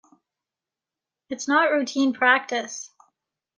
[1.29, 2.89] It's not routine practice.